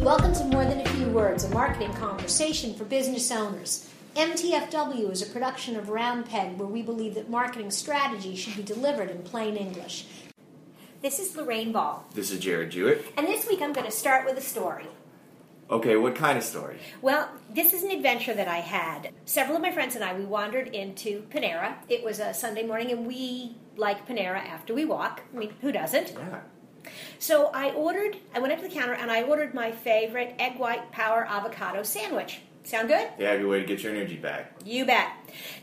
Welcome 0.00 0.32
to 0.34 0.44
More 0.44 0.64
Than 0.64 0.80
a 0.80 0.88
Few 0.88 1.06
Words, 1.08 1.44
a 1.44 1.50
marketing 1.50 1.92
conversation 1.94 2.74
for 2.74 2.84
business 2.84 3.30
owners. 3.30 3.88
MTFW 4.16 5.10
is 5.10 5.22
a 5.22 5.26
production 5.26 5.76
of 5.76 5.90
Round 5.90 6.26
Peg 6.26 6.56
where 6.56 6.68
we 6.68 6.82
believe 6.82 7.14
that 7.14 7.28
marketing 7.30 7.70
strategy 7.70 8.34
should 8.34 8.56
be 8.56 8.62
delivered 8.62 9.10
in 9.10 9.22
plain 9.22 9.56
English. 9.56 10.06
This 11.02 11.18
is 11.18 11.36
Lorraine 11.36 11.70
Ball, 11.72 12.04
This 12.14 12.30
is 12.30 12.40
Jared 12.40 12.70
Jewett. 12.70 13.04
and 13.16 13.26
this 13.28 13.46
week 13.46 13.60
I'm 13.62 13.72
going 13.72 13.86
to 13.86 13.92
start 13.92 14.24
with 14.26 14.36
a 14.38 14.42
story. 14.42 14.86
Okay, 15.70 15.96
what 15.96 16.14
kind 16.14 16.38
of 16.38 16.44
story? 16.44 16.78
Well, 17.02 17.28
this 17.50 17.74
is 17.74 17.82
an 17.82 17.90
adventure 17.90 18.32
that 18.32 18.48
I 18.48 18.58
had. 18.58 19.12
Several 19.26 19.56
of 19.56 19.62
my 19.62 19.70
friends 19.70 19.94
and 19.94 20.02
I, 20.02 20.14
we 20.14 20.24
wandered 20.24 20.68
into 20.68 21.22
Panera. 21.30 21.74
It 21.90 22.02
was 22.02 22.20
a 22.20 22.32
Sunday 22.32 22.62
morning, 22.62 22.90
and 22.90 23.06
we 23.06 23.56
like 23.76 24.08
Panera 24.08 24.38
after 24.38 24.72
we 24.72 24.86
walk. 24.86 25.22
I 25.34 25.38
mean, 25.38 25.52
who 25.60 25.70
doesn't? 25.70 26.12
Yeah. 26.12 26.40
So 27.18 27.48
I 27.48 27.70
ordered, 27.72 28.16
I 28.34 28.38
went 28.38 28.52
up 28.52 28.60
to 28.60 28.68
the 28.68 28.74
counter 28.74 28.94
and 28.94 29.10
I 29.10 29.22
ordered 29.22 29.52
my 29.52 29.70
favorite 29.70 30.34
egg 30.38 30.58
white 30.58 30.90
power 30.90 31.26
avocado 31.28 31.82
sandwich. 31.82 32.40
Sound 32.68 32.88
good? 32.88 33.08
Yeah, 33.18 33.34
good 33.38 33.46
way 33.46 33.60
to 33.60 33.64
get 33.64 33.82
your 33.82 33.94
energy 33.94 34.16
back. 34.16 34.52
You 34.62 34.84
bet. 34.84 35.10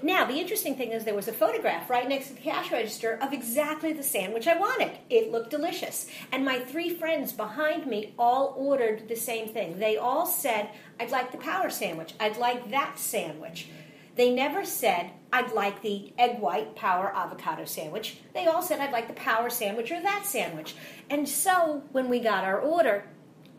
Now, 0.01 0.25
the 0.25 0.39
interesting 0.39 0.75
thing 0.75 0.91
is 0.91 1.03
there 1.03 1.13
was 1.13 1.27
a 1.27 1.33
photograph 1.33 1.87
right 1.87 2.09
next 2.09 2.29
to 2.29 2.33
the 2.33 2.41
cash 2.41 2.71
register 2.71 3.19
of 3.21 3.31
exactly 3.31 3.93
the 3.93 4.01
sandwich 4.01 4.47
I 4.47 4.57
wanted. 4.57 4.89
It 5.11 5.31
looked 5.31 5.51
delicious. 5.51 6.09
And 6.31 6.43
my 6.43 6.57
three 6.57 6.89
friends 6.89 7.31
behind 7.31 7.85
me 7.85 8.15
all 8.17 8.55
ordered 8.57 9.07
the 9.07 9.15
same 9.15 9.49
thing. 9.49 9.77
They 9.77 9.97
all 9.97 10.25
said, 10.25 10.71
I'd 10.99 11.11
like 11.11 11.31
the 11.31 11.37
power 11.37 11.69
sandwich. 11.69 12.15
I'd 12.19 12.37
like 12.37 12.71
that 12.71 12.97
sandwich. 12.97 13.67
They 14.15 14.33
never 14.33 14.65
said, 14.65 15.11
I'd 15.31 15.51
like 15.51 15.83
the 15.83 16.11
egg 16.17 16.39
white 16.39 16.75
power 16.75 17.15
avocado 17.15 17.65
sandwich. 17.65 18.17
They 18.33 18.47
all 18.47 18.63
said, 18.63 18.79
I'd 18.79 18.91
like 18.91 19.07
the 19.07 19.13
power 19.13 19.51
sandwich 19.51 19.91
or 19.91 20.01
that 20.01 20.25
sandwich. 20.25 20.73
And 21.11 21.29
so 21.29 21.83
when 21.91 22.09
we 22.09 22.19
got 22.19 22.45
our 22.45 22.59
order, 22.59 23.07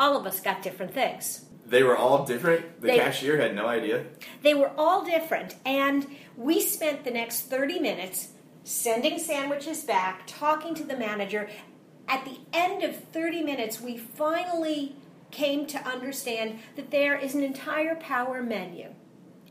all 0.01 0.17
of 0.17 0.27
us 0.27 0.41
got 0.41 0.63
different 0.63 0.93
things. 0.93 1.46
They 1.69 1.83
were 1.83 1.97
all 1.97 2.25
different. 2.25 2.81
The 2.81 2.89
They- 2.89 2.99
cashier 2.99 3.39
had 3.39 3.55
no 3.55 3.67
idea. 3.67 4.05
They 4.43 4.55
were 4.55 4.71
all 4.79 5.05
different, 5.05 5.57
and 5.65 6.07
we 6.37 6.61
spent 6.61 7.05
the 7.05 7.11
next 7.11 7.43
30 7.51 7.81
minutes 7.81 8.29
sending 8.63 9.19
sandwiches 9.19 9.83
back, 9.85 10.23
talking 10.27 10.75
to 10.75 10.85
the 10.85 10.97
manager. 10.97 11.49
At 12.09 12.25
the 12.25 12.39
end 12.53 12.83
of 12.85 12.97
30 13.13 13.43
minutes, 13.43 13.81
we 13.81 13.97
finally 13.97 14.97
came 15.31 15.67
to 15.67 15.79
understand 15.87 16.61
that 16.77 16.91
there 16.91 17.17
is 17.17 17.35
an 17.35 17.43
entire 17.43 17.97
power 17.97 18.43
menu. 18.43 18.95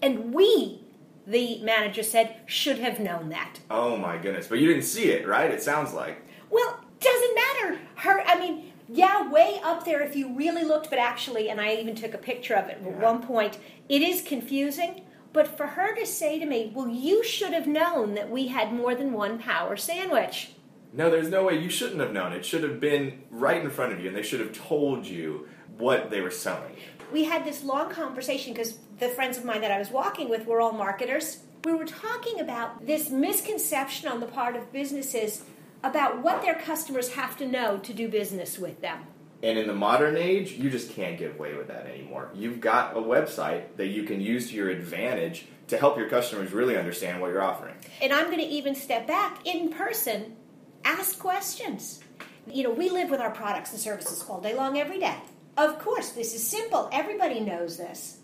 And 0.02 0.34
we, 0.34 0.86
the 1.28 1.62
manager 1.64 2.04
said, 2.04 2.38
should 2.46 2.80
have 2.80 3.00
known 3.00 3.30
that. 3.30 3.60
Oh 3.70 3.98
my 3.98 4.18
goodness. 4.18 4.48
But 4.48 4.60
you 4.60 4.68
didn't 4.68 4.84
see 4.84 5.12
it, 5.12 5.28
right? 5.28 5.52
It 5.52 5.62
sounds 5.62 5.94
like. 5.94 6.22
Well, 6.50 6.80
doesn't 7.00 7.36
matter. 7.36 7.80
Her, 7.96 8.22
I 8.26 8.40
mean, 8.40 8.72
yeah, 8.88 9.30
way 9.30 9.60
up 9.64 9.86
there 9.86 10.02
if 10.02 10.16
you 10.16 10.36
really 10.36 10.64
looked, 10.64 10.90
but 10.90 11.00
actually, 11.00 11.50
and 11.50 11.60
I 11.60 11.76
even 11.76 11.96
took 11.96 12.14
a 12.14 12.20
picture 12.20 12.54
of 12.54 12.70
it 12.70 12.78
at 12.86 12.98
one 12.98 13.22
point, 13.22 13.58
it 13.90 14.02
is 14.02 14.22
confusing. 14.22 15.02
But 15.34 15.58
for 15.58 15.68
her 15.68 15.94
to 15.96 16.06
say 16.06 16.40
to 16.40 16.46
me, 16.46 16.72
well, 16.74 16.88
you 16.88 17.24
should 17.24 17.52
have 17.52 17.68
known 17.68 18.14
that 18.14 18.30
we 18.30 18.48
had 18.48 18.72
more 18.72 18.96
than 18.96 19.12
one 19.12 19.38
power 19.38 19.76
sandwich. 19.76 20.52
No, 20.94 21.10
there's 21.10 21.30
no 21.30 21.44
way 21.44 21.60
you 21.60 21.70
shouldn't 21.70 22.00
have 22.00 22.14
known. 22.14 22.32
It 22.32 22.46
should 22.46 22.64
have 22.64 22.80
been 22.80 23.24
right 23.30 23.62
in 23.62 23.70
front 23.70 23.92
of 23.92 24.00
you, 24.00 24.08
and 24.08 24.16
they 24.16 24.24
should 24.24 24.40
have 24.40 24.54
told 24.54 25.06
you 25.06 25.50
what 25.78 26.10
they 26.10 26.22
were 26.22 26.32
selling. 26.32 26.78
We 27.12 27.26
had 27.26 27.44
this 27.44 27.64
long 27.66 27.90
conversation 27.90 28.54
because 28.54 28.78
the 29.00 29.10
friends 29.10 29.38
of 29.38 29.44
mine 29.44 29.60
that 29.62 29.72
I 29.72 29.80
was 29.80 29.92
walking 29.92 30.30
with 30.30 30.46
were 30.46 30.62
all 30.62 30.72
marketers. 30.72 31.40
We 31.66 31.74
were 31.74 31.86
talking 31.86 32.40
about 32.40 32.86
this 32.86 33.10
misconception 33.10 34.08
on 34.08 34.22
the 34.22 34.28
part 34.28 34.56
of 34.56 34.72
businesses 34.72 35.44
about 35.86 36.24
what 36.24 36.42
their 36.42 36.56
customers 36.56 37.14
have 37.14 37.38
to 37.38 37.48
know 37.48 37.78
to 37.78 37.94
do 37.94 38.10
business 38.10 38.58
with 38.58 38.82
them. 38.82 39.00
And 39.44 39.60
in 39.60 39.68
the 39.68 39.76
modern 39.76 40.18
age, 40.18 40.54
you 40.54 40.72
just 40.72 40.90
can't 40.92 41.20
get 41.20 41.36
away 41.36 41.56
with 41.56 41.68
that 41.68 41.86
anymore. 41.86 42.32
You've 42.34 42.60
got 42.60 42.98
a 42.98 43.00
website 43.00 43.76
that 43.78 43.88
you 43.88 44.04
can 44.04 44.20
use 44.20 44.50
to 44.50 44.56
your 44.56 44.70
advantage 44.70 45.46
to 45.68 45.78
help 45.78 45.98
your 45.98 46.10
customers 46.10 46.52
really 46.52 46.76
understand 46.76 47.22
what 47.22 47.28
you're 47.30 47.44
offering. 47.44 47.76
And 48.02 48.12
I'm 48.12 48.26
going 48.26 48.40
to 48.40 48.46
even 48.46 48.74
step 48.74 49.06
back 49.06 49.46
in 49.46 49.72
person, 49.72 50.36
ask 50.84 51.20
questions. 51.20 52.00
You 52.48 52.64
know, 52.64 52.72
we 52.72 52.90
live 52.90 53.12
with 53.12 53.20
our 53.20 53.32
products 53.32 53.72
and 53.72 53.80
services 53.80 54.26
all 54.28 54.42
day 54.42 54.56
long, 54.56 54.80
every 54.80 55.00
day. 55.00 55.18
Of 55.58 55.78
course, 55.78 56.10
this 56.10 56.34
is 56.34 56.46
simple. 56.46 56.90
Everybody 56.92 57.40
knows 57.40 57.78
this. 57.78 58.18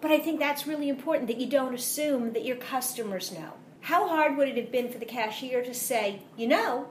But 0.00 0.10
I 0.10 0.18
think 0.18 0.40
that's 0.40 0.66
really 0.66 0.88
important 0.88 1.28
that 1.28 1.40
you 1.40 1.46
don't 1.46 1.74
assume 1.74 2.32
that 2.32 2.44
your 2.44 2.56
customers 2.56 3.32
know. 3.32 3.52
How 3.80 4.08
hard 4.08 4.36
would 4.36 4.48
it 4.48 4.56
have 4.56 4.72
been 4.72 4.90
for 4.90 4.98
the 4.98 5.04
cashier 5.04 5.62
to 5.62 5.74
say, 5.74 6.22
you 6.36 6.46
know, 6.46 6.88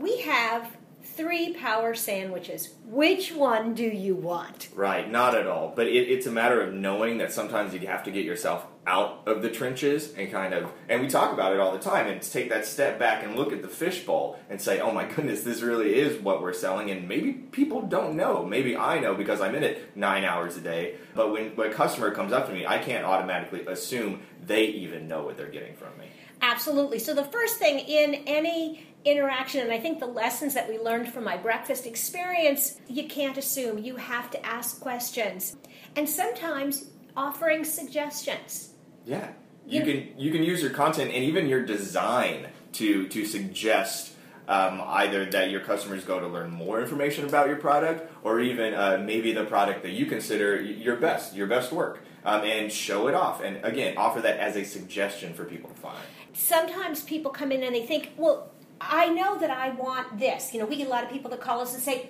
we 0.00 0.20
have 0.22 0.76
three 1.02 1.52
power 1.54 1.94
sandwiches. 1.94 2.74
Which 2.84 3.32
one 3.32 3.74
do 3.74 3.84
you 3.84 4.14
want? 4.14 4.68
Right, 4.74 5.10
not 5.10 5.34
at 5.34 5.46
all. 5.46 5.72
But 5.74 5.86
it, 5.86 6.08
it's 6.08 6.26
a 6.26 6.30
matter 6.30 6.60
of 6.60 6.74
knowing 6.74 7.18
that 7.18 7.32
sometimes 7.32 7.72
you 7.74 7.86
have 7.86 8.02
to 8.04 8.10
get 8.10 8.24
yourself 8.24 8.66
out 8.86 9.22
of 9.26 9.42
the 9.42 9.50
trenches 9.50 10.12
and 10.14 10.30
kind 10.30 10.52
of, 10.52 10.70
and 10.88 11.00
we 11.00 11.08
talk 11.08 11.32
about 11.32 11.52
it 11.52 11.60
all 11.60 11.72
the 11.72 11.78
time, 11.78 12.06
and 12.06 12.20
take 12.22 12.50
that 12.50 12.66
step 12.66 12.98
back 12.98 13.24
and 13.24 13.36
look 13.36 13.52
at 13.52 13.62
the 13.62 13.68
fishbowl 13.68 14.38
and 14.50 14.60
say, 14.60 14.80
oh 14.80 14.92
my 14.92 15.04
goodness, 15.14 15.42
this 15.42 15.62
really 15.62 15.94
is 15.94 16.20
what 16.22 16.42
we're 16.42 16.52
selling. 16.52 16.90
And 16.90 17.08
maybe 17.08 17.32
people 17.32 17.82
don't 17.82 18.16
know. 18.16 18.44
Maybe 18.44 18.76
I 18.76 18.98
know 18.98 19.14
because 19.14 19.40
I'm 19.40 19.54
in 19.54 19.64
it 19.64 19.96
nine 19.96 20.24
hours 20.24 20.56
a 20.56 20.60
day. 20.60 20.96
But 21.14 21.32
when, 21.32 21.56
when 21.56 21.70
a 21.70 21.74
customer 21.74 22.10
comes 22.10 22.32
up 22.32 22.46
to 22.48 22.52
me, 22.52 22.66
I 22.66 22.78
can't 22.78 23.04
automatically 23.04 23.66
assume 23.66 24.22
they 24.44 24.64
even 24.66 25.08
know 25.08 25.24
what 25.24 25.36
they're 25.36 25.48
getting 25.48 25.76
from 25.76 25.96
me. 25.98 26.06
Absolutely. 26.42 26.98
So, 26.98 27.14
the 27.14 27.24
first 27.24 27.56
thing 27.56 27.78
in 27.78 28.14
any 28.26 28.86
interaction, 29.04 29.60
and 29.60 29.72
I 29.72 29.78
think 29.78 29.98
the 30.00 30.06
lessons 30.06 30.54
that 30.54 30.68
we 30.68 30.78
learned 30.78 31.12
from 31.12 31.24
my 31.24 31.36
breakfast 31.36 31.86
experience, 31.86 32.78
you 32.88 33.04
can't 33.06 33.38
assume. 33.38 33.78
You 33.78 33.96
have 33.96 34.30
to 34.32 34.44
ask 34.44 34.80
questions. 34.80 35.56
And 35.96 36.08
sometimes 36.08 36.86
offering 37.16 37.64
suggestions. 37.64 38.73
Yeah, 39.04 39.28
you 39.66 39.80
You- 39.80 39.84
can 39.84 40.18
you 40.18 40.30
can 40.32 40.42
use 40.42 40.62
your 40.62 40.70
content 40.70 41.10
and 41.12 41.24
even 41.24 41.48
your 41.48 41.62
design 41.64 42.48
to 42.72 43.06
to 43.08 43.24
suggest 43.24 44.12
um, 44.46 44.82
either 44.86 45.24
that 45.26 45.50
your 45.50 45.60
customers 45.60 46.04
go 46.04 46.20
to 46.20 46.26
learn 46.28 46.50
more 46.50 46.78
information 46.80 47.24
about 47.24 47.46
your 47.48 47.56
product, 47.56 48.12
or 48.22 48.40
even 48.40 48.74
uh, 48.74 48.98
maybe 49.02 49.32
the 49.32 49.44
product 49.44 49.82
that 49.82 49.92
you 49.92 50.04
consider 50.06 50.60
your 50.60 50.96
best 50.96 51.34
your 51.34 51.46
best 51.46 51.72
work, 51.72 52.00
um, 52.26 52.42
and 52.42 52.70
show 52.70 53.08
it 53.08 53.14
off. 53.14 53.42
And 53.42 53.64
again, 53.64 53.96
offer 53.96 54.20
that 54.20 54.38
as 54.38 54.56
a 54.56 54.64
suggestion 54.64 55.32
for 55.32 55.44
people 55.44 55.70
to 55.70 55.76
find. 55.76 55.96
Sometimes 56.34 57.02
people 57.02 57.30
come 57.30 57.52
in 57.52 57.62
and 57.62 57.74
they 57.74 57.86
think, 57.86 58.10
well, 58.18 58.50
I 58.80 59.08
know 59.08 59.38
that 59.38 59.50
I 59.50 59.70
want 59.70 60.18
this. 60.18 60.52
You 60.52 60.60
know, 60.60 60.66
we 60.66 60.76
get 60.76 60.88
a 60.88 60.90
lot 60.90 61.04
of 61.04 61.10
people 61.10 61.30
that 61.30 61.40
call 61.40 61.60
us 61.60 61.72
and 61.72 61.82
say, 61.82 62.08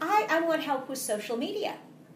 I, 0.00 0.26
I 0.30 0.40
want 0.42 0.62
help 0.62 0.88
with 0.88 0.98
social 0.98 1.36
media. 1.36 1.74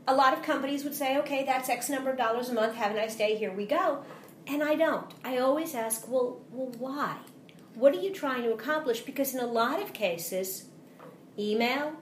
A 0.09 0.15
lot 0.15 0.33
of 0.33 0.43
companies 0.43 0.85
would 0.85 0.95
say, 0.95 1.19
okay, 1.19 1.45
that's 1.45 1.69
X 1.69 1.91
number 1.91 2.09
of 2.11 2.17
dollars 2.17 2.49
a 2.49 2.55
month. 2.55 2.75
Have 2.77 2.93
a 2.93 2.95
nice 2.95 3.15
day. 3.15 3.37
Here 3.37 3.53
we 3.53 3.67
go. 3.67 4.03
And 4.47 4.63
I 4.63 4.75
don't. 4.75 5.13
I 5.23 5.37
always 5.37 5.75
ask, 5.75 6.09
well, 6.09 6.41
well, 6.51 6.73
why? 6.79 7.19
What 7.75 7.95
are 7.95 8.01
you 8.01 8.11
trying 8.11 8.43
to 8.45 8.53
accomplish? 8.55 9.03
Because 9.03 9.35
in 9.35 9.41
a 9.41 9.47
lot 9.47 9.83
of 9.83 9.93
cases, 9.93 10.65
email, 11.39 11.93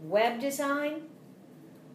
web 0.00 0.40
design, 0.40 1.02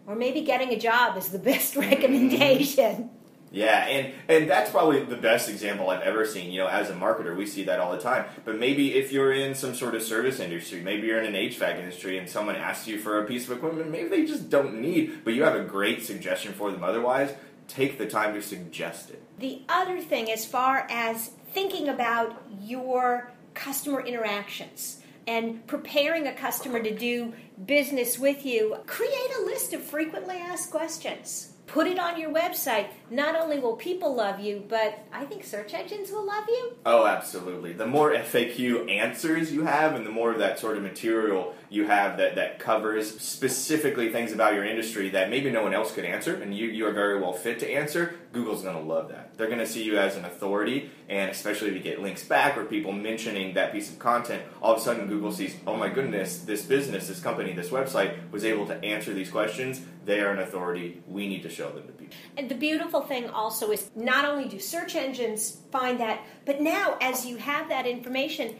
or 0.06 0.16
maybe 0.16 0.42
getting 0.42 0.70
a 0.70 0.78
job 0.78 1.18
is 1.18 1.30
the 1.30 1.40
best 1.52 1.76
recommendation. 1.76 3.10
Yeah, 3.52 3.86
and 3.86 4.14
and 4.28 4.50
that's 4.50 4.70
probably 4.70 5.04
the 5.04 5.16
best 5.16 5.50
example 5.50 5.90
I've 5.90 6.02
ever 6.02 6.26
seen. 6.26 6.52
You 6.52 6.62
know, 6.62 6.68
as 6.68 6.90
a 6.90 6.94
marketer, 6.94 7.36
we 7.36 7.46
see 7.46 7.64
that 7.64 7.80
all 7.80 7.92
the 7.92 8.02
time. 8.02 8.26
But 8.46 8.60
maybe 8.60 8.94
if 8.94 9.12
you're 9.12 9.34
in 9.34 9.56
some 9.56 9.74
sort 9.74 9.96
of 9.96 10.04
service 10.04 10.40
industry, 10.40 10.82
maybe 10.82 11.08
you're 11.08 11.22
in 11.22 11.34
an 11.34 11.50
HVAC 11.50 11.80
industry, 11.80 12.18
and 12.18 12.30
someone 12.30 12.56
asks 12.56 12.88
you 12.88 13.00
for 13.00 13.24
a 13.24 13.26
piece 13.26 13.50
of 13.50 13.58
equipment, 13.58 13.90
maybe 13.90 14.10
they 14.10 14.26
just 14.26 14.50
don't 14.50 14.80
need, 14.80 15.24
but 15.24 15.34
you 15.34 15.44
have 15.44 15.56
a 15.56 15.64
great 15.64 16.04
suggestion 16.04 16.54
for 16.54 16.72
them. 16.72 16.84
Otherwise, 16.84 17.34
take 17.68 17.98
the 17.98 18.06
time 18.06 18.34
to 18.34 18.42
suggest 18.42 19.10
it. 19.10 19.22
The 19.40 19.62
other 19.68 20.00
thing, 20.00 20.32
as 20.32 20.46
far 20.46 20.86
as 20.90 21.32
thinking 21.54 21.90
about 21.90 22.42
your 22.62 23.32
customer 23.56 24.02
interactions 24.02 25.02
and 25.28 25.66
preparing 25.68 26.28
a 26.28 26.34
customer 26.34 26.82
to 26.82 26.96
do 26.96 27.34
business 27.66 28.20
with 28.20 28.46
you, 28.46 28.78
create 28.86 29.32
a 29.40 29.46
list 29.46 29.74
of 29.74 29.82
frequently 29.82 30.38
asked 30.38 30.72
questions. 30.72 31.49
Put 31.72 31.86
it 31.86 32.00
on 32.00 32.20
your 32.20 32.32
website. 32.32 32.88
Not 33.12 33.36
only 33.36 33.60
will 33.60 33.76
people 33.76 34.16
love 34.16 34.40
you, 34.40 34.64
but 34.68 35.06
I 35.14 35.26
think 35.26 35.44
search 35.44 35.74
engines 35.76 36.12
will 36.12 36.26
love 36.26 36.46
you. 36.48 36.74
Oh, 36.84 37.06
absolutely. 37.06 37.74
The 37.74 37.86
more 37.86 38.12
FAQ 38.12 38.90
answers 38.92 39.52
you 39.54 39.66
have, 39.66 39.94
and 39.94 40.04
the 40.04 40.10
more 40.10 40.32
of 40.32 40.40
that 40.40 40.58
sort 40.58 40.78
of 40.78 40.84
material 40.84 41.54
you 41.70 41.86
have 41.86 42.18
that, 42.18 42.36
that 42.36 42.58
covers 42.58 43.20
specifically 43.20 44.12
things 44.12 44.32
about 44.32 44.56
your 44.56 44.66
industry 44.66 45.10
that 45.10 45.30
maybe 45.30 45.52
no 45.52 45.62
one 45.62 45.74
else 45.74 45.94
could 45.94 46.06
answer, 46.06 46.42
and 46.42 46.56
you, 46.56 46.68
you 46.68 46.88
are 46.88 46.92
very 46.92 47.20
well 47.20 47.34
fit 47.34 47.60
to 47.60 47.70
answer, 47.70 48.16
Google's 48.34 48.64
going 48.64 48.76
to 48.76 48.82
love 48.82 49.10
that. 49.10 49.38
They're 49.38 49.48
going 49.48 49.60
to 49.60 49.68
see 49.68 49.84
you 49.84 49.98
as 50.00 50.16
an 50.16 50.26
authority, 50.26 50.90
and 51.08 51.30
especially 51.30 51.70
if 51.70 51.76
you 51.76 51.82
get 51.82 52.02
links 52.02 52.24
back 52.24 52.58
or 52.58 52.66
people 52.66 52.92
mentioning 52.92 53.54
that 53.54 53.72
piece 53.72 53.92
of 53.92 54.00
content, 54.00 54.42
all 54.62 54.74
of 54.74 54.80
a 54.80 54.82
sudden 54.82 55.08
Google 55.08 55.32
sees, 55.32 55.56
oh 55.68 55.76
my 55.76 55.90
goodness, 55.90 56.40
this 56.40 56.64
business, 56.64 57.08
this 57.08 57.20
company, 57.20 57.54
this 57.54 57.70
website 57.70 58.32
was 58.32 58.44
able 58.44 58.66
to 58.68 58.84
answer 58.84 59.14
these 59.14 59.30
questions. 59.30 59.82
They 60.06 60.22
are 60.22 60.32
an 60.32 60.40
authority. 60.40 61.02
We 61.08 61.28
need 61.28 61.44
to 61.44 61.50
show 61.50 61.70
them 61.72 61.86
to 61.88 61.94
people. 61.94 62.16
And 62.38 62.50
the 62.50 62.56
beautiful 62.56 63.02
thing 63.02 63.30
also 63.30 63.72
is 63.72 63.92
not 63.96 64.26
only 64.26 64.48
do 64.48 64.60
search 64.60 64.96
engines 64.96 65.58
find 65.72 66.00
that, 66.00 66.22
but 66.46 66.62
now 66.62 66.98
as 67.02 67.26
you 67.26 67.38
have 67.38 67.70
that 67.70 67.86
information, 67.86 68.56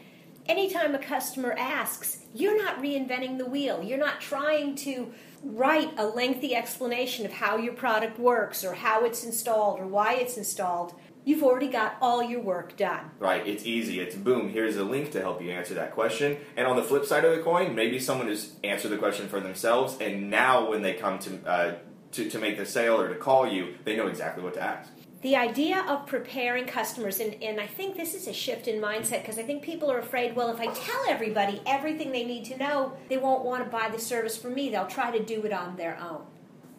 anytime 0.46 0.94
a 0.94 0.98
customer 0.98 1.54
asks, 1.58 2.18
you're 2.34 2.56
not 2.56 2.80
reinventing 2.80 3.38
the 3.38 3.46
wheel. 3.46 3.82
You're 3.82 3.98
not 3.98 4.20
trying 4.20 4.74
to 4.76 5.12
write 5.42 5.90
a 5.98 6.06
lengthy 6.06 6.54
explanation 6.54 7.24
of 7.24 7.32
how 7.32 7.56
your 7.56 7.72
product 7.72 8.18
works 8.18 8.62
or 8.64 8.74
how 8.74 9.04
it's 9.04 9.24
installed 9.24 9.80
or 9.80 9.86
why 9.86 10.14
it's 10.14 10.36
installed. 10.36 10.94
You've 11.24 11.42
already 11.42 11.68
got 11.68 11.96
all 12.00 12.22
your 12.22 12.40
work 12.40 12.76
done. 12.76 13.10
Right, 13.18 13.46
it's 13.46 13.66
easy. 13.66 14.00
It's 14.00 14.14
boom, 14.14 14.50
here's 14.50 14.76
a 14.76 14.84
link 14.84 15.12
to 15.12 15.20
help 15.20 15.42
you 15.42 15.50
answer 15.50 15.74
that 15.74 15.94
question. 15.94 16.38
And 16.56 16.66
on 16.66 16.76
the 16.76 16.82
flip 16.82 17.04
side 17.04 17.24
of 17.24 17.36
the 17.36 17.42
coin, 17.42 17.74
maybe 17.74 17.98
someone 17.98 18.28
has 18.28 18.52
answered 18.64 18.90
the 18.90 18.98
question 18.98 19.28
for 19.28 19.40
themselves, 19.40 19.96
and 20.00 20.30
now 20.30 20.68
when 20.70 20.82
they 20.82 20.94
come 20.94 21.18
to, 21.20 21.46
uh, 21.46 21.74
to, 22.12 22.30
to 22.30 22.38
make 22.38 22.56
the 22.56 22.66
sale 22.66 23.00
or 23.00 23.08
to 23.08 23.14
call 23.14 23.46
you, 23.46 23.74
they 23.84 23.96
know 23.96 24.06
exactly 24.06 24.42
what 24.42 24.54
to 24.54 24.62
ask 24.62 24.90
the 25.22 25.36
idea 25.36 25.84
of 25.86 26.06
preparing 26.06 26.64
customers, 26.64 27.20
and, 27.20 27.34
and 27.42 27.60
I 27.60 27.66
think 27.66 27.96
this 27.96 28.14
is 28.14 28.26
a 28.26 28.32
shift 28.32 28.68
in 28.68 28.80
mindset 28.80 29.20
because 29.20 29.38
I 29.38 29.42
think 29.42 29.62
people 29.62 29.90
are 29.90 29.98
afraid, 29.98 30.34
well, 30.34 30.50
if 30.50 30.60
I 30.60 30.72
tell 30.72 31.04
everybody 31.08 31.60
everything 31.66 32.10
they 32.10 32.24
need 32.24 32.46
to 32.46 32.56
know, 32.56 32.94
they 33.10 33.18
won't 33.18 33.44
want 33.44 33.62
to 33.62 33.70
buy 33.70 33.90
the 33.90 33.98
service 33.98 34.36
from 34.38 34.54
me. 34.54 34.70
They'll 34.70 34.86
try 34.86 35.10
to 35.10 35.22
do 35.22 35.42
it 35.42 35.52
on 35.52 35.76
their 35.76 35.98
own. 36.00 36.24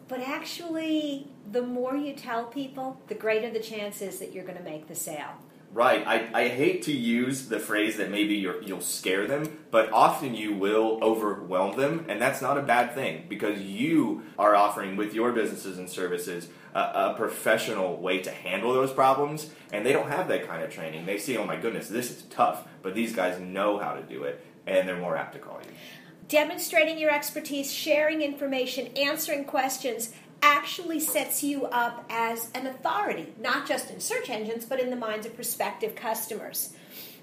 But 0.08 0.20
actually, 0.20 1.28
the 1.50 1.62
more 1.62 1.96
you 1.96 2.14
tell 2.14 2.44
people, 2.44 3.00
the 3.08 3.14
greater 3.14 3.50
the 3.50 3.60
chance 3.60 4.02
is 4.02 4.18
that 4.18 4.32
you're 4.32 4.44
going 4.44 4.58
to 4.58 4.64
make 4.64 4.88
the 4.88 4.94
sale. 4.94 5.38
Right. 5.72 6.06
I, 6.06 6.28
I 6.34 6.48
hate 6.48 6.82
to 6.82 6.92
use 6.92 7.48
the 7.48 7.58
phrase 7.58 7.96
that 7.96 8.10
maybe 8.10 8.34
you 8.34 8.60
will 8.68 8.82
scare 8.82 9.26
them, 9.26 9.58
but 9.70 9.90
often 9.90 10.34
you 10.34 10.52
will 10.54 10.98
overwhelm 11.02 11.78
them, 11.78 12.04
and 12.08 12.20
that's 12.20 12.42
not 12.42 12.58
a 12.58 12.62
bad 12.62 12.94
thing 12.94 13.24
because 13.26 13.58
you 13.58 14.22
are 14.38 14.54
offering 14.54 14.96
with 14.96 15.14
your 15.14 15.32
businesses 15.32 15.78
and 15.78 15.88
services 15.88 16.48
a, 16.74 16.80
a, 16.80 17.14
professional 17.16 17.96
way 17.96 18.20
to 18.20 18.30
handle 18.30 18.74
those 18.74 18.92
problems, 18.92 19.50
and 19.72 19.86
they 19.86 19.94
don't 19.94 20.10
have 20.10 20.28
that 20.28 20.46
kind 20.46 20.62
of 20.62 20.70
training. 20.70 21.06
They 21.06 21.16
see, 21.16 21.38
oh 21.38 21.44
my 21.46 21.56
goodness, 21.56 21.88
this 21.88 22.10
is 22.10 22.22
tough, 22.24 22.68
but 22.82 22.94
these 22.94 23.14
guys 23.14 23.40
know 23.40 23.78
how 23.78 23.94
to 23.94 24.02
do 24.02 24.24
it, 24.24 24.44
and 24.66 24.86
they're 24.86 24.98
more 24.98 25.16
apt 25.16 25.32
to 25.34 25.38
call 25.38 25.58
you. 25.64 25.70
Demonstrating 26.28 26.98
your 26.98 27.10
expertise, 27.10 27.72
sharing 27.72 28.22
information, 28.22 28.86
answering 28.96 29.44
questions, 29.44 30.12
actually 30.42 30.98
sets 30.98 31.42
you 31.42 31.66
up 31.66 32.04
as 32.10 32.50
an 32.54 32.66
authority, 32.66 33.32
not 33.40 33.66
just 33.66 33.90
in 33.90 34.00
search 34.00 34.28
engines, 34.28 34.64
but 34.64 34.80
in 34.80 34.90
the 34.90 34.96
minds 34.96 35.26
of 35.26 35.34
prospective 35.34 35.94
customers. 35.94 36.74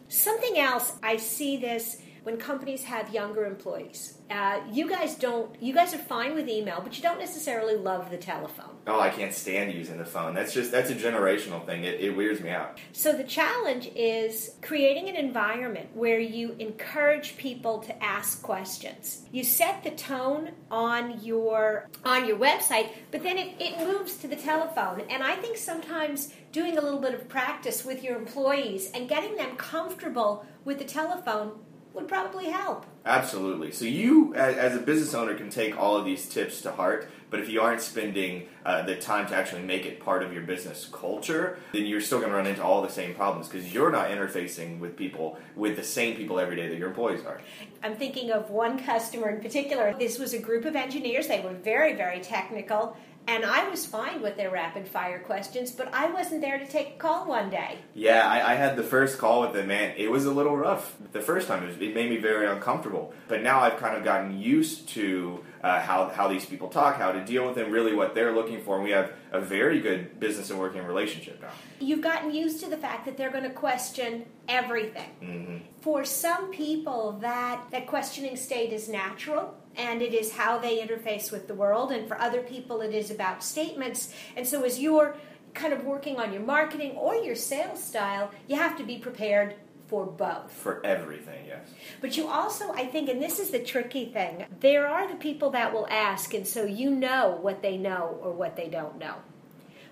Something 0.07 0.57
else, 0.57 0.94
I 1.04 1.18
see 1.18 1.57
this 1.57 2.01
when 2.24 2.38
companies 2.38 2.84
have 2.84 3.13
younger 3.13 3.46
employees. 3.46 4.18
Uh, 4.30 4.62
you 4.72 4.90
guys 4.90 5.16
don't. 5.16 5.62
You 5.62 5.74
guys 5.74 5.94
are 5.94 6.00
fine 6.00 6.34
with 6.36 6.48
email, 6.48 6.81
but 6.81 6.95
you 6.98 7.04
don't 7.04 7.19
necessarily 7.19 7.75
love 7.75 8.12
the 8.12 8.18
telephone. 8.18 8.75
Oh, 8.90 9.00
I 9.00 9.10
can't 9.10 9.34
stand 9.34 9.72
using 9.72 10.00
the 10.00 10.06
phone. 10.06 10.34
That's 10.34 10.52
just 10.52 10.72
that's 10.72 10.90
a 10.90 10.96
generational 10.96 11.64
thing. 11.64 11.84
It, 11.84 12.00
it 12.00 12.10
weirds 12.10 12.42
me 12.42 12.50
out. 12.50 12.80
So 12.92 13.14
the 13.14 13.24
challenge 13.24 13.92
is 13.96 14.56
creating 14.64 15.10
an 15.10 15.16
environment 15.16 15.90
where 15.94 16.20
you 16.20 16.56
encourage 16.58 17.38
people 17.38 17.80
to 17.80 18.04
ask 18.04 18.42
questions. 18.42 19.22
You 19.32 19.44
set 19.44 19.84
the 19.84 19.92
tone 19.92 20.52
on 20.72 21.24
your 21.24 21.88
on 22.04 22.28
your 22.28 22.38
website, 22.38 22.90
but 23.12 23.22
then 23.22 23.38
it, 23.38 23.56
it 23.60 23.78
moves 23.78 24.18
to 24.18 24.28
the 24.28 24.36
telephone. 24.36 25.02
And 25.10 25.22
I 25.22 25.36
think 25.36 25.58
sometimes 25.58 26.34
doing 26.52 26.78
a 26.78 26.82
little 26.82 27.00
bit 27.00 27.14
of 27.14 27.30
practice 27.30 27.86
with 27.86 28.04
your 28.04 28.18
employees 28.18 28.90
and 28.94 29.08
getting 29.08 29.36
them 29.36 29.56
comfortable 29.56 30.48
with 30.66 30.80
the 30.80 30.86
telephone 30.86 31.52
would 31.94 32.08
probably 32.08 32.46
help. 32.46 32.86
Absolutely. 33.06 33.72
So 33.72 33.86
you, 33.86 34.36
as 34.36 34.76
a 34.76 34.80
business 34.80 35.14
owner, 35.14 35.34
can 35.36 35.50
take 35.50 35.78
all 35.78 35.98
of 35.98 36.06
these 36.06 36.28
tips 36.28 36.62
to 36.62 36.72
heart. 36.72 37.10
But 37.32 37.40
if 37.40 37.50
you 37.50 37.62
aren't 37.62 37.82
spending 37.82 38.48
uh, 38.66 38.84
the 38.84 38.96
time 38.96 39.28
to 39.28 39.36
actually 39.36 39.62
make 39.62 39.86
it 39.86 40.00
part 40.00 40.24
of 40.24 40.34
your 40.34 40.42
business 40.42 40.90
culture, 40.92 41.60
then 41.74 41.86
you're 41.86 42.02
still 42.02 42.18
going 42.20 42.32
to 42.32 42.36
run 42.36 42.48
into 42.48 42.64
all 42.64 42.82
the 42.82 42.90
same 42.90 43.14
problems 43.14 43.48
because 43.48 43.72
you're 43.72 43.92
not 43.92 44.10
interfacing 44.10 44.80
with 44.80 44.98
people 44.98 45.38
with 45.56 45.76
the 45.76 45.84
same 45.84 46.16
people 46.16 46.40
every 46.40 46.56
day 46.56 46.68
that 46.68 46.78
your 46.78 46.88
employees 46.88 47.24
are. 47.26 47.40
I'm 47.84 47.96
thinking 47.96 48.32
of 48.32 48.50
one 48.50 48.80
customer 48.80 49.30
in 49.30 49.42
particular. 49.42 49.96
This 49.98 50.18
was 50.18 50.34
a 50.34 50.40
group 50.40 50.66
of 50.66 50.76
engineers. 50.76 51.28
They 51.28 51.42
were 51.42 51.54
very, 51.54 51.94
very 51.94 52.20
technical. 52.20 52.98
And 53.30 53.46
I 53.46 53.70
was 53.70 53.86
fine 53.86 54.24
with 54.24 54.38
their 54.38 54.50
rapid 54.50 54.88
fire 54.88 55.20
questions, 55.20 55.70
but 55.72 55.94
I 55.94 56.10
wasn't 56.10 56.42
there 56.42 56.58
to 56.58 56.66
take 56.66 56.96
a 56.96 56.98
call 56.98 57.28
one 57.28 57.52
day. 57.52 57.78
Yeah, 57.94 58.28
I, 58.28 58.54
I 58.54 58.56
had 58.56 58.76
the 58.76 58.81
first 58.81 59.20
call 59.20 59.42
with 59.42 59.54
them, 59.54 59.68
man. 59.68 59.94
It 59.98 60.10
was 60.10 60.26
a 60.26 60.31
little 60.31 60.58
rough 60.58 60.96
the 61.12 61.22
first 61.22 61.48
time. 61.48 61.62
It, 61.62 61.68
was, 61.68 61.76
it 61.76 61.94
made 61.94 62.10
me 62.10 62.18
very 62.18 62.48
uncomfortable. 62.48 63.14
But 63.28 63.44
now 63.44 63.60
I've 63.60 63.78
kind 63.78 63.96
of 63.96 64.04
gotten 64.04 64.40
used 64.40 64.90
to 64.90 65.46
uh, 65.64 65.82
how, 65.82 66.10
how 66.10 66.28
these 66.28 66.46
people 66.46 66.70
talk, 66.70 66.98
how 66.98 67.12
to 67.12 67.24
deal 67.24 67.46
with 67.46 67.56
them, 67.56 67.72
really 67.72 67.94
what 67.94 68.16
they're 68.16 68.34
looking 68.34 68.62
for. 68.62 68.76
And 68.76 68.84
we 68.84 68.92
have 68.92 69.12
a 69.32 69.42
very 69.42 69.80
good 69.82 70.20
business 70.20 70.50
and 70.50 70.60
working 70.60 70.84
relationship 70.86 71.42
now. 71.42 71.50
You've 71.80 72.02
gotten 72.02 72.34
used 72.34 72.62
to 72.64 72.70
the 72.70 72.78
fact 72.78 73.06
that 73.06 73.18
they're 73.18 73.32
going 73.32 73.44
to 73.44 73.50
question 73.50 74.26
everything. 74.48 75.10
Mm-hmm. 75.22 75.58
For 75.82 76.06
some 76.06 76.52
people, 76.52 77.18
that, 77.22 77.66
that 77.72 77.88
questioning 77.88 78.36
state 78.36 78.72
is 78.72 78.88
natural 78.88 79.56
and 79.76 80.02
it 80.02 80.14
is 80.14 80.34
how 80.34 80.58
they 80.58 80.80
interface 80.80 81.32
with 81.32 81.48
the 81.48 81.54
world. 81.54 81.92
And 81.92 82.08
for 82.08 82.20
other 82.20 82.42
people, 82.42 82.82
it 82.82 82.94
is 82.94 83.12
about 83.12 83.44
statements. 83.44 84.14
And 84.36 84.46
so, 84.48 84.64
as 84.64 84.80
you're 84.80 85.16
kind 85.54 85.74
of 85.74 85.84
working 85.84 86.18
on 86.20 86.32
your 86.34 86.44
marketing 86.44 86.92
or 86.92 87.16
your 87.16 87.36
sales 87.36 87.84
style, 87.84 88.32
you 88.48 88.56
have 88.56 88.78
to 88.78 88.84
be 88.84 88.98
prepared 88.98 89.56
for 89.90 90.06
both. 90.06 90.52
For 90.52 90.86
everything, 90.86 91.46
yes. 91.48 91.68
But 92.00 92.16
you 92.16 92.28
also, 92.28 92.72
I 92.72 92.86
think, 92.86 93.10
and 93.10 93.22
this 93.22 93.40
is 93.40 93.50
the 93.50 93.60
tricky 93.60 94.06
thing, 94.06 94.46
there 94.60 94.88
are 94.88 95.08
the 95.08 95.16
people 95.16 95.50
that 95.52 95.74
will 95.74 95.88
ask, 95.90 96.34
and 96.36 96.48
so 96.48 96.64
you 96.64 96.92
know 96.92 97.40
what 97.42 97.64
they 97.64 97.76
know 97.76 98.20
or 98.22 98.32
what 98.32 98.56
they 98.56 98.70
don't 98.70 99.00
know. 99.00 99.16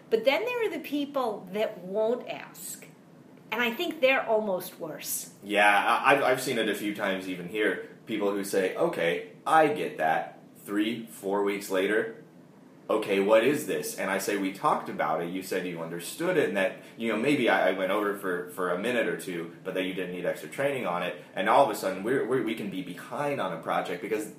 But 0.09 0.23
then 0.23 0.45
there 0.45 0.67
are 0.67 0.71
the 0.71 0.79
people 0.79 1.49
that 1.51 1.79
won't 1.79 2.29
ask. 2.29 2.85
And 3.51 3.61
I 3.61 3.71
think 3.71 4.01
they're 4.01 4.25
almost 4.25 4.79
worse. 4.79 5.31
Yeah, 5.43 6.01
I've, 6.05 6.21
I've 6.21 6.41
seen 6.41 6.59
it 6.59 6.69
a 6.69 6.75
few 6.75 6.93
times 6.93 7.27
even 7.27 7.49
here. 7.49 7.89
People 8.05 8.31
who 8.31 8.43
say, 8.43 8.75
okay, 8.75 9.29
I 9.45 9.67
get 9.67 9.97
that. 9.97 10.39
Three, 10.65 11.07
four 11.07 11.43
weeks 11.43 11.69
later, 11.69 12.15
okay, 12.89 13.19
what 13.19 13.43
is 13.43 13.67
this? 13.67 13.95
And 13.95 14.09
I 14.09 14.17
say, 14.17 14.37
we 14.37 14.53
talked 14.53 14.89
about 14.89 15.21
it. 15.21 15.29
You 15.29 15.43
said 15.43 15.65
you 15.65 15.81
understood 15.81 16.37
it, 16.37 16.47
and 16.47 16.57
that 16.57 16.77
you 16.97 17.11
know 17.11 17.17
maybe 17.17 17.49
I, 17.49 17.69
I 17.69 17.71
went 17.73 17.91
over 17.91 18.15
for, 18.17 18.49
for 18.49 18.71
a 18.71 18.79
minute 18.79 19.07
or 19.07 19.17
two, 19.17 19.51
but 19.63 19.73
that 19.73 19.83
you 19.83 19.93
didn't 19.93 20.15
need 20.15 20.25
extra 20.25 20.49
training 20.49 20.85
on 20.85 21.03
it. 21.03 21.21
And 21.35 21.49
all 21.49 21.65
of 21.65 21.69
a 21.69 21.75
sudden, 21.75 22.03
we're, 22.03 22.27
we're, 22.27 22.43
we 22.43 22.55
can 22.55 22.69
be 22.69 22.81
behind 22.81 23.41
on 23.41 23.53
a 23.53 23.57
project 23.57 24.01
because 24.01 24.31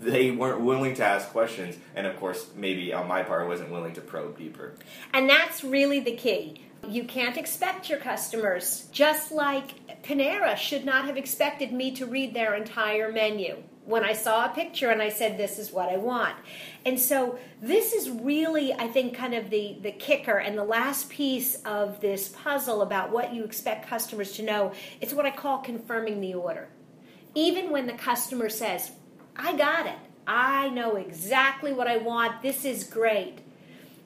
they 0.00 0.30
weren't 0.30 0.60
willing 0.60 0.94
to 0.94 1.04
ask 1.04 1.28
questions, 1.30 1.76
and 1.94 2.06
of 2.06 2.16
course, 2.16 2.50
maybe 2.56 2.92
on 2.92 3.06
my 3.06 3.22
part, 3.22 3.42
I 3.42 3.46
wasn't 3.46 3.70
willing 3.70 3.94
to 3.94 4.00
probe 4.00 4.38
deeper. 4.38 4.74
And 5.12 5.28
that's 5.28 5.62
really 5.62 6.00
the 6.00 6.16
key. 6.16 6.64
You 6.88 7.04
can't 7.04 7.36
expect 7.36 7.90
your 7.90 7.98
customers, 7.98 8.88
just 8.90 9.30
like 9.30 10.02
Panera 10.02 10.56
should 10.56 10.86
not 10.86 11.04
have 11.04 11.18
expected 11.18 11.72
me 11.72 11.90
to 11.96 12.06
read 12.06 12.32
their 12.32 12.54
entire 12.54 13.12
menu 13.12 13.62
when 13.90 14.04
I 14.04 14.12
saw 14.12 14.46
a 14.46 14.48
picture 14.48 14.90
and 14.90 15.02
I 15.02 15.08
said, 15.08 15.36
This 15.36 15.58
is 15.58 15.72
what 15.72 15.88
I 15.88 15.96
want. 15.96 16.36
And 16.86 16.98
so 16.98 17.38
this 17.60 17.92
is 17.92 18.08
really, 18.08 18.72
I 18.72 18.88
think, 18.88 19.14
kind 19.14 19.34
of 19.34 19.50
the, 19.50 19.76
the 19.82 19.92
kicker 19.92 20.38
and 20.38 20.56
the 20.56 20.64
last 20.64 21.10
piece 21.10 21.56
of 21.64 22.00
this 22.00 22.28
puzzle 22.28 22.82
about 22.82 23.10
what 23.10 23.34
you 23.34 23.44
expect 23.44 23.88
customers 23.88 24.32
to 24.32 24.42
know. 24.42 24.72
It's 25.00 25.12
what 25.12 25.26
I 25.26 25.30
call 25.30 25.58
confirming 25.58 26.20
the 26.20 26.34
order. 26.34 26.68
Even 27.34 27.70
when 27.70 27.86
the 27.86 27.92
customer 27.92 28.48
says, 28.48 28.92
I 29.36 29.56
got 29.56 29.86
it, 29.86 29.98
I 30.26 30.70
know 30.70 30.96
exactly 30.96 31.72
what 31.72 31.86
I 31.86 31.96
want, 31.96 32.42
this 32.42 32.64
is 32.64 32.84
great. 32.84 33.40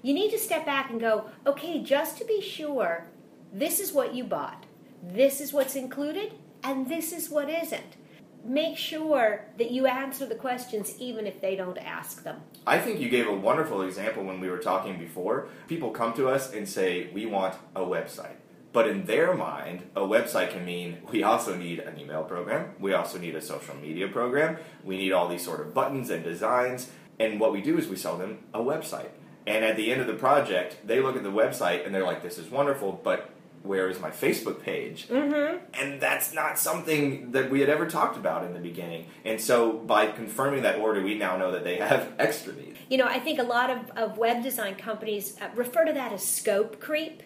You 0.03 0.13
need 0.13 0.31
to 0.33 0.39
step 0.39 0.67
back 0.67 0.91
and 0.91 1.01
go, 1.01 1.31
okay, 1.47 1.83
just 1.83 2.19
to 2.19 2.25
be 2.25 2.41
sure, 2.41 3.07
this 3.53 3.81
is 3.81 3.93
what 3.93 4.15
you 4.15 4.25
bought, 4.25 4.65
this 5.03 5.41
is 5.41 5.53
what's 5.53 5.77
included, 5.77 6.33
and 6.63 6.89
this 6.89 7.13
is 7.13 7.31
what 7.31 7.49
isn't 7.49 7.97
make 8.45 8.77
sure 8.77 9.47
that 9.59 9.71
you 9.71 9.87
answer 9.87 10.27
the 10.27 10.35
questions 10.35 10.95
even 10.99 11.27
if 11.27 11.41
they 11.41 11.57
don't 11.57 11.79
ask 11.79 12.23
them. 12.23 12.41
I 12.67 12.79
think 12.79 13.01
you 13.01 13.09
gave 13.09 13.27
a 13.27 13.35
wonderful 13.35 13.83
example 13.83 14.25
when 14.25 14.41
we 14.41 14.49
were 14.49 14.59
talking 14.59 14.99
before. 14.99 15.49
People 15.67 15.91
come 15.91 16.13
to 16.15 16.29
us 16.29 16.53
and 16.53 16.69
say, 16.69 17.11
We 17.13 17.27
want 17.27 17.57
a 17.75 17.81
website. 17.81 18.37
But 18.73 18.89
in 18.89 19.07
their 19.07 19.35
mind, 19.35 19.85
a 19.95 20.01
website 20.01 20.51
can 20.51 20.65
mean 20.65 20.99
we 21.13 21.23
also 21.23 21.57
need 21.57 21.79
an 21.79 21.99
email 21.99 22.25
program, 22.25 22.75
we 22.81 22.93
also 22.93 23.19
need 23.19 23.37
a 23.37 23.41
social 23.41 23.77
media 23.77 24.09
program, 24.09 24.59
we 24.83 24.97
need 24.97 25.13
all 25.13 25.29
these 25.29 25.45
sort 25.45 25.61
of 25.61 25.73
buttons 25.73 26.11
and 26.11 26.25
designs. 26.25 26.91
And 27.21 27.39
what 27.39 27.53
we 27.53 27.63
do 27.63 27.79
is 27.79 27.87
we 27.87 27.97
sell 27.97 28.19
them 28.19 28.39
a 28.53 28.59
website. 28.59 29.11
And 29.47 29.65
at 29.65 29.77
the 29.77 29.93
end 29.93 30.01
of 30.01 30.09
the 30.09 30.15
project, 30.15 30.79
they 30.85 31.01
look 31.01 31.17
at 31.17 31.23
the 31.23 31.31
website 31.31 31.87
and 31.87 31.95
they're 31.95 32.05
like, 32.05 32.23
This 32.23 32.39
is 32.39 32.51
wonderful, 32.51 33.01
but 33.05 33.31
where 33.65 33.89
is 33.89 33.99
my 33.99 34.11
Facebook 34.11 34.63
page? 34.63 35.09
Mm-hmm. 35.09 35.57
And 35.73 36.01
that's 36.01 36.35
not 36.35 36.59
something 36.59 37.33
that 37.33 37.51
we 37.51 37.61
had 37.61 37.71
ever 37.71 37.87
talked 37.87 38.19
about 38.19 38.45
in 38.45 38.53
the 38.53 38.61
beginning. 38.61 39.07
And 39.25 39.41
so 39.41 39.73
by 39.73 40.07
confirming 40.07 40.63
that 40.63 40.79
order, 40.79 41.03
we 41.03 41.15
now 41.15 41.39
know 41.39 41.51
that 41.53 41.65
they 41.65 41.77
have 41.77 42.13
extra 42.19 42.53
needs. 42.53 42.79
You 42.91 42.99
know, 42.99 43.07
I 43.07 43.19
think 43.19 43.39
a 43.39 43.45
lot 43.45 43.71
of, 43.71 43.91
of 43.97 44.19
web 44.19 44.43
design 44.43 44.75
companies 44.75 45.37
uh, 45.41 45.49
refer 45.55 45.87
to 45.87 45.95
that 45.95 46.13
as 46.13 46.23
scope 46.23 46.79
creep. 46.79 47.23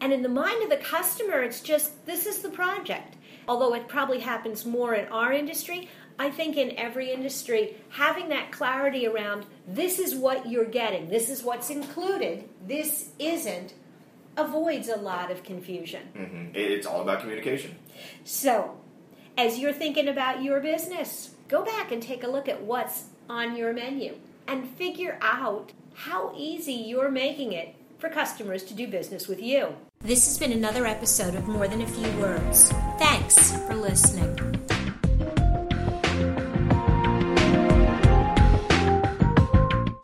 And 0.00 0.12
in 0.12 0.22
the 0.22 0.28
mind 0.28 0.62
of 0.62 0.68
the 0.68 0.76
customer, 0.76 1.42
it's 1.42 1.60
just 1.60 2.04
this 2.04 2.26
is 2.26 2.40
the 2.40 2.50
project. 2.50 3.16
Although 3.48 3.74
it 3.74 3.88
probably 3.88 4.20
happens 4.20 4.66
more 4.66 4.94
in 4.94 5.08
our 5.08 5.32
industry, 5.32 5.88
I 6.18 6.30
think 6.30 6.58
in 6.58 6.76
every 6.76 7.12
industry, 7.12 7.76
having 7.88 8.28
that 8.28 8.52
clarity 8.52 9.06
around 9.06 9.46
this 9.66 9.98
is 9.98 10.14
what 10.14 10.50
you're 10.50 10.66
getting, 10.66 11.08
this 11.08 11.30
is 11.30 11.42
what's 11.42 11.70
included, 11.70 12.48
this 12.66 13.10
isn't, 13.18 13.72
avoids 14.38 14.88
a 14.88 14.96
lot 14.96 15.30
of 15.30 15.42
confusion. 15.42 16.02
Mm-hmm. 16.16 16.54
It's 16.54 16.86
all 16.86 17.02
about 17.02 17.20
communication. 17.20 17.76
So, 18.24 18.78
as 19.36 19.58
you're 19.58 19.72
thinking 19.72 20.08
about 20.08 20.42
your 20.42 20.60
business, 20.60 21.34
go 21.48 21.64
back 21.64 21.92
and 21.92 22.02
take 22.02 22.24
a 22.24 22.28
look 22.28 22.48
at 22.48 22.62
what's 22.62 23.04
on 23.28 23.56
your 23.56 23.72
menu 23.72 24.16
and 24.46 24.68
figure 24.68 25.18
out 25.20 25.72
how 25.94 26.32
easy 26.36 26.72
you're 26.72 27.10
making 27.10 27.52
it 27.52 27.74
for 27.98 28.08
customers 28.08 28.62
to 28.64 28.74
do 28.74 28.86
business 28.86 29.28
with 29.28 29.42
you. 29.42 29.74
This 30.00 30.26
has 30.26 30.38
been 30.38 30.52
another 30.52 30.86
episode 30.86 31.34
of 31.34 31.48
More 31.48 31.66
Than 31.66 31.82
a 31.82 31.86
Few 31.86 32.10
Words. 32.20 32.70
Thanks 32.98 33.52
for 33.66 33.74
listening. 33.74 34.77